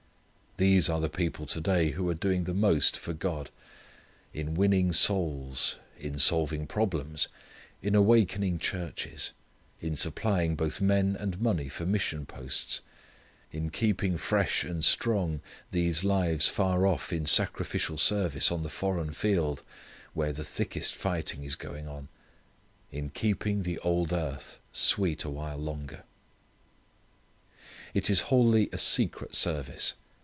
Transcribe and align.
These 0.57 0.89
are 0.89 0.99
the 0.99 1.07
people 1.09 1.45
to 1.47 1.61
day 1.61 1.91
who 1.91 2.07
are 2.09 2.13
doing 2.13 2.43
the 2.43 2.53
most 2.53 2.99
for 2.99 3.13
God; 3.13 3.49
in 4.33 4.53
winning 4.53 4.91
souls; 4.91 5.77
in 5.97 6.19
solving 6.19 6.67
problems; 6.67 7.29
in 7.81 7.95
awakening 7.95 8.59
churches; 8.59 9.31
in 9.79 9.95
supplying 9.95 10.55
both 10.57 10.81
men 10.81 11.15
and 11.17 11.39
money 11.39 11.69
for 11.69 11.85
mission 11.85 12.25
posts; 12.25 12.81
in 13.53 13.69
keeping 13.69 14.17
fresh 14.17 14.63
and 14.65 14.83
strong 14.83 15.39
these 15.71 16.03
lives 16.03 16.49
far 16.49 16.85
off 16.85 17.13
in 17.13 17.25
sacrificial 17.25 17.97
service 17.97 18.51
on 18.51 18.61
the 18.61 18.69
foreign 18.69 19.13
field 19.13 19.63
where 20.13 20.33
the 20.33 20.43
thickest 20.43 20.95
fighting 20.95 21.45
is 21.45 21.55
going 21.55 21.87
on; 21.87 22.09
in 22.91 23.09
keeping 23.09 23.63
the 23.63 23.79
old 23.79 24.11
earth 24.11 24.59
sweet 24.73 25.23
awhile 25.23 25.57
longer. 25.57 26.03
It 27.93 28.09
is 28.09 28.23
wholly 28.29 28.69
a 28.73 28.77
secret 28.77 29.33
service. 29.33 29.93